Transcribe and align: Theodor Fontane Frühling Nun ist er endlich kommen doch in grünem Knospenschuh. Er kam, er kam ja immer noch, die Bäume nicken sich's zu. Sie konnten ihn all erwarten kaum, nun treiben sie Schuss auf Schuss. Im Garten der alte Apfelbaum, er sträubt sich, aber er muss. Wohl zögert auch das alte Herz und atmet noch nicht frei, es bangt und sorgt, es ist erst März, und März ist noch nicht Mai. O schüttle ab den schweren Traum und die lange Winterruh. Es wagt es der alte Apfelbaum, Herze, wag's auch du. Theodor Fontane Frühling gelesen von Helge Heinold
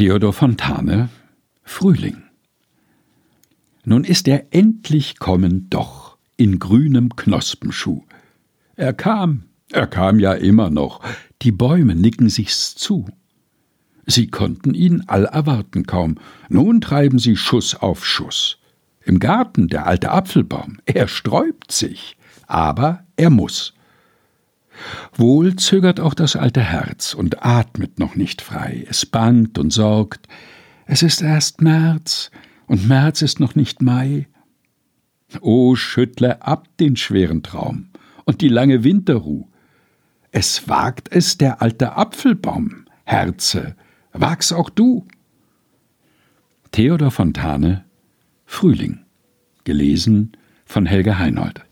Theodor 0.00 0.32
Fontane 0.32 1.10
Frühling 1.62 2.22
Nun 3.84 4.04
ist 4.04 4.28
er 4.28 4.46
endlich 4.50 5.18
kommen 5.18 5.68
doch 5.68 6.16
in 6.38 6.58
grünem 6.58 7.14
Knospenschuh. 7.16 8.06
Er 8.76 8.94
kam, 8.94 9.42
er 9.70 9.86
kam 9.86 10.18
ja 10.18 10.32
immer 10.32 10.70
noch, 10.70 11.02
die 11.42 11.52
Bäume 11.52 11.94
nicken 11.94 12.30
sich's 12.30 12.74
zu. 12.74 13.10
Sie 14.06 14.28
konnten 14.28 14.72
ihn 14.72 15.04
all 15.06 15.26
erwarten 15.26 15.84
kaum, 15.84 16.14
nun 16.48 16.80
treiben 16.80 17.18
sie 17.18 17.36
Schuss 17.36 17.74
auf 17.74 18.06
Schuss. 18.06 18.56
Im 19.04 19.18
Garten 19.18 19.68
der 19.68 19.86
alte 19.86 20.12
Apfelbaum, 20.12 20.78
er 20.86 21.08
sträubt 21.08 21.72
sich, 21.72 22.16
aber 22.46 23.04
er 23.16 23.28
muss. 23.28 23.74
Wohl 25.14 25.56
zögert 25.56 26.00
auch 26.00 26.14
das 26.14 26.36
alte 26.36 26.62
Herz 26.62 27.14
und 27.14 27.44
atmet 27.44 27.98
noch 27.98 28.14
nicht 28.14 28.42
frei, 28.42 28.84
es 28.88 29.06
bangt 29.06 29.58
und 29.58 29.72
sorgt, 29.72 30.28
es 30.86 31.02
ist 31.02 31.22
erst 31.22 31.60
März, 31.60 32.30
und 32.66 32.88
März 32.88 33.22
ist 33.22 33.40
noch 33.40 33.54
nicht 33.54 33.82
Mai. 33.82 34.28
O 35.40 35.76
schüttle 35.76 36.42
ab 36.42 36.68
den 36.78 36.96
schweren 36.96 37.42
Traum 37.42 37.90
und 38.24 38.40
die 38.40 38.48
lange 38.48 38.84
Winterruh. 38.84 39.46
Es 40.32 40.68
wagt 40.68 41.08
es 41.12 41.38
der 41.38 41.62
alte 41.62 41.96
Apfelbaum, 41.96 42.86
Herze, 43.04 43.76
wag's 44.12 44.52
auch 44.52 44.70
du. 44.70 45.06
Theodor 46.72 47.10
Fontane 47.10 47.84
Frühling 48.46 49.00
gelesen 49.64 50.32
von 50.64 50.86
Helge 50.86 51.18
Heinold 51.18 51.64